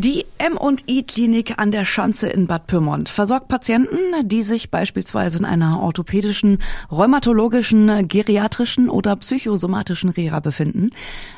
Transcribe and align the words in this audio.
Die 0.00 0.26
M&I-Klinik 0.38 1.58
an 1.58 1.72
der 1.72 1.84
Schanze 1.84 2.28
in 2.28 2.46
Bad 2.46 2.68
Pyrmont 2.68 3.08
versorgt 3.08 3.48
Patienten, 3.48 3.96
die 4.22 4.42
sich 4.42 4.70
beispielsweise 4.70 5.38
in 5.38 5.44
einer 5.44 5.80
orthopädischen, 5.80 6.58
rheumatologischen, 6.88 8.06
geriatrischen 8.06 8.90
oder 8.90 9.16
psychosomatischen 9.16 10.10
Reha 10.10 10.38
befinden. 10.38 10.90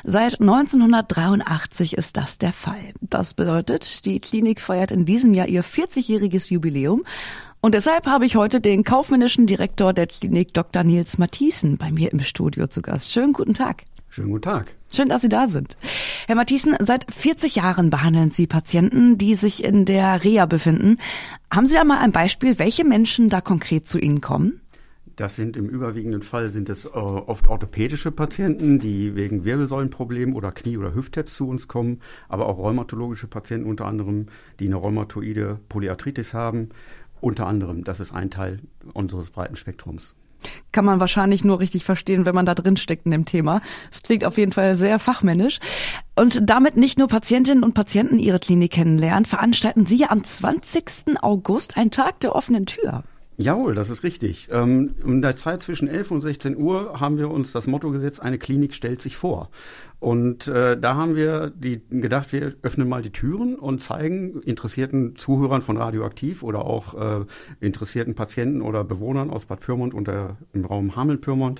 Seit 0.03 0.39
1983 0.39 1.97
ist 1.97 2.17
das 2.17 2.37
der 2.37 2.53
Fall. 2.53 2.93
Das 3.01 3.33
bedeutet, 3.33 4.05
die 4.05 4.19
Klinik 4.19 4.61
feiert 4.61 4.91
in 4.91 5.05
diesem 5.05 5.33
Jahr 5.33 5.47
ihr 5.47 5.63
40-jähriges 5.63 6.53
Jubiläum 6.53 7.03
und 7.61 7.73
deshalb 7.73 8.05
habe 8.05 8.27
ich 8.27 8.35
heute 8.35 8.61
den 8.61 8.83
kaufmännischen 8.83 9.47
Direktor 9.47 9.91
der 9.91 10.05
Klinik 10.05 10.53
Dr. 10.53 10.83
Nils 10.83 11.17
Mathiesen 11.17 11.77
bei 11.77 11.91
mir 11.91 12.11
im 12.11 12.19
Studio 12.19 12.67
zu 12.67 12.83
Gast. 12.83 13.11
Schönen 13.11 13.33
guten 13.33 13.55
Tag. 13.55 13.85
Schönen 14.11 14.29
guten 14.29 14.43
Tag. 14.43 14.75
Schön, 14.91 15.09
dass 15.09 15.21
Sie 15.21 15.29
da 15.29 15.47
sind. 15.47 15.77
Herr 16.27 16.35
Mathiesen, 16.35 16.75
seit 16.79 17.11
40 17.11 17.55
Jahren 17.55 17.89
behandeln 17.89 18.29
Sie 18.29 18.47
Patienten, 18.47 19.17
die 19.17 19.35
sich 19.35 19.63
in 19.63 19.85
der 19.85 20.23
Reha 20.23 20.45
befinden. 20.45 20.97
Haben 21.51 21.65
Sie 21.65 21.75
da 21.75 21.83
mal 21.83 21.99
ein 21.99 22.11
Beispiel, 22.11 22.59
welche 22.59 22.83
Menschen 22.83 23.29
da 23.29 23.41
konkret 23.41 23.87
zu 23.87 23.97
Ihnen 23.97 24.21
kommen? 24.21 24.61
Das 25.15 25.35
sind 25.35 25.57
im 25.57 25.67
überwiegenden 25.67 26.21
Fall 26.21 26.49
sind 26.49 26.69
es 26.69 26.85
äh, 26.85 26.89
oft 26.89 27.47
orthopädische 27.47 28.11
Patienten, 28.11 28.79
die 28.79 29.15
wegen 29.15 29.43
Wirbelsäulenproblemen 29.43 30.35
oder 30.35 30.51
Knie- 30.51 30.77
oder 30.77 30.95
Hüftherz 30.95 31.35
zu 31.35 31.47
uns 31.47 31.67
kommen, 31.67 32.01
aber 32.29 32.47
auch 32.47 32.57
rheumatologische 32.57 33.27
Patienten 33.27 33.69
unter 33.69 33.85
anderem, 33.85 34.27
die 34.59 34.67
eine 34.67 34.77
rheumatoide 34.77 35.59
Polyarthritis 35.69 36.33
haben. 36.33 36.69
Unter 37.19 37.45
anderem, 37.45 37.83
das 37.83 37.99
ist 37.99 38.13
ein 38.13 38.31
Teil 38.31 38.59
unseres 38.93 39.29
breiten 39.29 39.55
Spektrums 39.55 40.15
kann 40.71 40.85
man 40.85 40.99
wahrscheinlich 40.99 41.43
nur 41.43 41.59
richtig 41.59 41.83
verstehen, 41.83 42.25
wenn 42.25 42.35
man 42.35 42.45
da 42.45 42.55
drin 42.55 42.77
steckt 42.77 43.05
in 43.05 43.11
dem 43.11 43.25
Thema. 43.25 43.61
Es 43.91 44.03
klingt 44.03 44.25
auf 44.25 44.37
jeden 44.37 44.51
Fall 44.51 44.75
sehr 44.75 44.99
fachmännisch. 44.99 45.59
Und 46.21 46.47
damit 46.51 46.77
nicht 46.77 46.99
nur 46.99 47.07
Patientinnen 47.07 47.63
und 47.63 47.73
Patienten 47.73 48.19
ihre 48.19 48.37
Klinik 48.37 48.73
kennenlernen, 48.73 49.25
veranstalten 49.25 49.87
Sie 49.87 50.05
am 50.05 50.23
20. 50.23 51.17
August 51.19 51.77
einen 51.77 51.89
Tag 51.89 52.19
der 52.19 52.35
offenen 52.35 52.67
Tür. 52.67 53.03
Jawohl, 53.41 53.73
das 53.73 53.89
ist 53.89 54.03
richtig. 54.03 54.49
Ähm, 54.51 54.93
in 55.03 55.23
der 55.23 55.35
Zeit 55.35 55.63
zwischen 55.63 55.87
11 55.87 56.11
und 56.11 56.21
16 56.21 56.55
Uhr 56.57 56.99
haben 56.99 57.17
wir 57.17 57.31
uns 57.31 57.51
das 57.51 57.65
Motto 57.65 57.89
gesetzt, 57.89 58.21
eine 58.21 58.37
Klinik 58.37 58.75
stellt 58.75 59.01
sich 59.01 59.17
vor. 59.17 59.49
Und 60.01 60.47
äh, 60.47 60.79
da 60.79 60.95
haben 60.95 61.15
wir 61.15 61.51
die, 61.51 61.79
gedacht, 61.91 62.33
wir 62.33 62.55
öffnen 62.63 62.89
mal 62.89 63.03
die 63.03 63.11
Türen 63.11 63.55
und 63.55 63.83
zeigen 63.83 64.41
interessierten 64.41 65.15
Zuhörern 65.15 65.61
von 65.61 65.77
Radioaktiv 65.77 66.41
oder 66.41 66.65
auch 66.65 67.21
äh, 67.21 67.25
interessierten 67.59 68.15
Patienten 68.15 68.63
oder 68.63 68.83
Bewohnern 68.83 69.29
aus 69.29 69.45
Bad 69.45 69.59
Pyrmont 69.59 69.93
und 69.93 70.07
der, 70.07 70.37
im 70.53 70.65
Raum 70.65 70.95
Hameln-Pyrmont, 70.95 71.59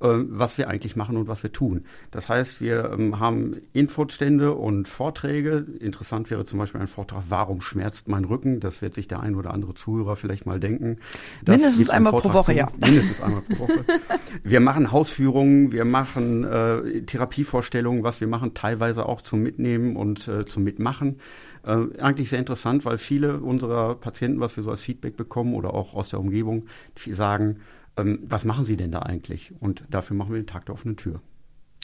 äh, 0.00 0.06
was 0.28 0.58
wir 0.58 0.68
eigentlich 0.68 0.96
machen 0.96 1.16
und 1.16 1.28
was 1.28 1.42
wir 1.42 1.50
tun. 1.50 1.86
Das 2.10 2.28
heißt, 2.28 2.60
wir 2.60 2.90
ähm, 2.92 3.20
haben 3.20 3.56
Infostände 3.72 4.52
und 4.52 4.86
Vorträge. 4.86 5.64
Interessant 5.80 6.30
wäre 6.30 6.44
zum 6.44 6.58
Beispiel 6.58 6.82
ein 6.82 6.88
Vortrag, 6.88 7.24
warum 7.30 7.62
schmerzt 7.62 8.06
mein 8.06 8.26
Rücken? 8.26 8.60
Das 8.60 8.82
wird 8.82 8.92
sich 8.92 9.08
der 9.08 9.20
ein 9.20 9.34
oder 9.34 9.54
andere 9.54 9.72
Zuhörer 9.72 10.16
vielleicht 10.16 10.44
mal 10.44 10.60
denken. 10.60 10.98
Mindestens 11.46 11.90
einmal 11.90 12.12
pro 12.12 12.32
Woche, 12.32 12.54
ja. 12.54 12.68
Mindestens 12.80 13.20
einmal 13.20 13.42
pro 13.42 13.64
Woche. 13.64 13.84
wir 14.44 14.60
machen 14.60 14.92
Hausführungen, 14.92 15.72
wir 15.72 15.84
machen 15.84 16.44
äh, 16.44 17.02
Therapievorstellungen 17.02 17.98
was 18.02 18.20
wir 18.20 18.28
machen, 18.28 18.54
teilweise 18.54 19.06
auch 19.06 19.20
zum 19.20 19.42
Mitnehmen 19.42 19.96
und 19.96 20.28
äh, 20.28 20.46
zum 20.46 20.64
Mitmachen. 20.64 21.20
Äh, 21.64 21.86
eigentlich 22.00 22.30
sehr 22.30 22.38
interessant, 22.38 22.84
weil 22.84 22.98
viele 22.98 23.40
unserer 23.40 23.94
Patienten, 23.94 24.40
was 24.40 24.56
wir 24.56 24.64
so 24.64 24.70
als 24.70 24.82
Feedback 24.82 25.16
bekommen 25.16 25.54
oder 25.54 25.74
auch 25.74 25.94
aus 25.94 26.08
der 26.08 26.20
Umgebung, 26.20 26.66
die 27.04 27.12
sagen, 27.12 27.60
ähm, 27.96 28.20
was 28.22 28.44
machen 28.44 28.64
Sie 28.64 28.76
denn 28.76 28.92
da 28.92 29.00
eigentlich? 29.00 29.52
Und 29.60 29.84
dafür 29.90 30.16
machen 30.16 30.32
wir 30.32 30.40
den 30.40 30.46
Tag 30.46 30.66
der 30.66 30.74
offenen 30.74 30.96
Tür. 30.96 31.20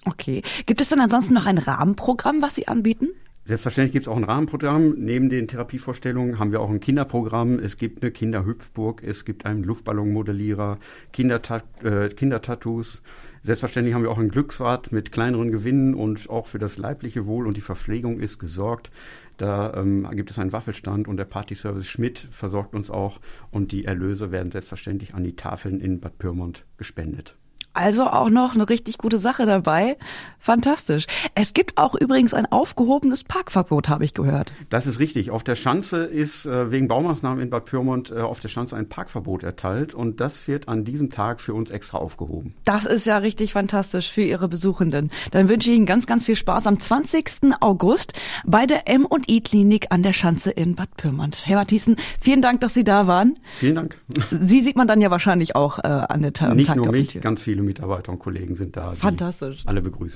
Okay. 0.07 0.43
Gibt 0.67 0.81
es 0.81 0.89
denn 0.91 1.01
ansonsten 1.01 1.35
noch 1.35 1.47
ein 1.47 1.59
Rahmenprogramm, 1.59 2.43
was 2.43 2.55
Sie 2.55 2.69
anbieten? 2.69 3.09
Selbstverständlich 3.47 3.93
gibt 3.93 4.07
es 4.07 4.09
auch 4.09 4.17
ein 4.17 4.25
Rahmenprogramm. 4.25 4.95
Neben 4.97 5.29
den 5.29 5.49
Therapievorstellungen 5.49 6.39
haben 6.39 6.51
wir 6.51 6.63
auch 6.63 6.71
ein 6.71 6.81
Kinderprogramm. 6.81 7.59
Es 7.59 7.77
gibt 7.77 8.03
eine 8.03 8.11
Kinderhüpfburg, 8.11 9.03
es 9.05 9.27
gibt 9.27 9.45
einen 9.45 9.63
Luftballonmodellierer, 9.65 10.79
Kindertat 11.13 11.65
äh, 11.85 12.09
Kindertattoos. 12.09 13.03
Selbstverständlich 13.43 13.95
haben 13.95 14.03
wir 14.03 14.11
auch 14.11 14.19
ein 14.19 14.31
Glücksrad 14.31 14.93
mit 14.93 15.13
kleineren 15.13 15.53
Gewinnen 15.53 15.95
und 15.95 16.31
auch 16.31 16.47
für 16.47 16.59
das 16.59 16.79
leibliche 16.79 17.27
Wohl 17.27 17.47
und 17.47 17.59
die 17.59 17.61
Verpflegung 17.61 18.19
ist 18.19 18.39
gesorgt. 18.39 18.91
Da 19.37 19.75
ähm, 19.75 20.09
gibt 20.13 20.31
es 20.31 20.39
einen 20.39 20.53
Waffelstand 20.53 21.07
und 21.07 21.19
der 21.19 21.27
Partyservice 21.27 21.87
Schmidt 21.87 22.27
versorgt 22.31 22.75
uns 22.75 22.91
auch 22.91 23.21
und 23.51 23.73
die 23.73 23.85
Erlöse 23.85 24.33
werden 24.33 24.53
selbstverständlich 24.53 25.13
an 25.13 25.23
die 25.23 25.37
Tafeln 25.37 25.81
in 25.81 26.01
Bad 26.01 26.17
Pyrmont 26.17 26.65
gespendet. 26.79 27.37
Also 27.75 28.05
auch 28.05 28.31
noch 28.31 28.55
eine 28.55 28.69
richtig 28.69 28.99
gute 28.99 29.19
Sache 29.19 29.47
dabei. 29.47 29.97
Fantastisch. 30.39 31.07
Es 31.35 31.55
gibt 31.55 31.77
auch 31.77 31.95
übrigens 31.95 32.33
ein 32.33 32.47
aufgehobenes 32.47 33.25
Parkverbot, 33.25 33.89
habe 33.89 34.05
ich 34.05 34.15
gehört. 34.15 34.53
Das 34.71 34.87
ist 34.87 35.01
richtig. 35.01 35.31
Auf 35.31 35.43
der 35.43 35.57
Schanze 35.57 36.05
ist 36.05 36.47
äh, 36.47 36.71
wegen 36.71 36.87
Baumaßnahmen 36.87 37.43
in 37.43 37.51
Bad 37.51 37.65
Pyrmont 37.65 38.13
äh, 38.13 38.21
auf 38.21 38.39
der 38.41 38.49
Schanze 38.49 38.77
ein 38.77 38.89
Parkverbot 38.89 39.43
erteilt 39.43 39.93
und 39.93 40.21
das 40.21 40.47
wird 40.47 40.69
an 40.69 40.85
diesem 40.85 41.11
Tag 41.11 41.41
für 41.41 41.53
uns 41.55 41.71
extra 41.73 41.99
aufgehoben. 41.99 42.55
Das 42.65 42.85
ist 42.85 43.07
ja 43.07 43.19
richtig 43.19 43.55
fantastisch 43.55 44.13
für 44.13 44.23
Ihre 44.23 44.47
Besuchenden. 44.47 45.11
Dann 45.33 45.49
wünsche 45.49 45.71
ich 45.71 45.77
Ihnen 45.77 45.87
ganz, 45.87 46.07
ganz 46.07 46.27
viel 46.27 46.37
Spaß 46.37 46.69
am 46.69 46.79
20. 46.79 47.55
August 47.61 48.13
bei 48.45 48.67
der 48.67 48.89
M&I 48.89 49.41
Klinik 49.41 49.87
an 49.91 50.05
der 50.05 50.13
Schanze 50.13 50.53
in 50.53 50.77
Bad 50.77 50.97
Pyrmont. 50.97 51.47
Herr 51.47 51.57
Matthiesen, 51.57 51.97
vielen 52.21 52.43
Dank, 52.43 52.61
dass 52.61 52.75
Sie 52.75 52.85
da 52.85 53.09
waren. 53.09 53.39
Vielen 53.59 53.75
Dank. 53.75 53.99
Sie 54.31 54.61
sieht 54.61 54.77
man 54.77 54.87
dann 54.87 55.01
ja 55.01 55.11
wahrscheinlich 55.11 55.57
auch 55.57 55.79
äh, 55.81 55.89
an 55.89 56.23
der 56.23 56.55
Nicht 56.55 56.69
Tag 56.69 56.77
nur 56.77 56.93
mich, 56.93 57.21
ganz 57.21 57.43
viele 57.43 57.64
Mitarbeiter 57.65 58.13
und 58.13 58.19
Kollegen 58.19 58.55
sind 58.55 58.77
da. 58.77 58.95
Fantastisch. 58.95 59.63
Alle 59.67 59.83
begrüßen. 59.83 60.13